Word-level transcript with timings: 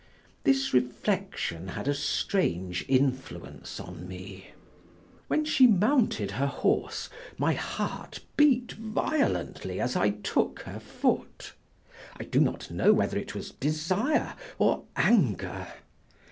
This 0.45 0.73
reflection 0.73 1.67
had 1.67 1.87
a 1.87 1.93
strange 1.93 2.83
influence 2.87 3.79
on 3.79 4.07
me. 4.07 4.47
When 5.27 5.45
she 5.45 5.67
mounted 5.67 6.31
her 6.31 6.47
horse 6.47 7.07
my 7.37 7.53
heart 7.53 8.21
beat 8.35 8.71
violently 8.71 9.79
as 9.79 9.95
I 9.95 10.09
took 10.09 10.61
her 10.61 10.79
foot; 10.79 11.53
I 12.19 12.23
do 12.23 12.39
not 12.39 12.71
know 12.71 12.93
whether 12.93 13.15
it 13.15 13.35
was 13.35 13.51
desire 13.51 14.33
or 14.57 14.85
anger. 14.95 15.67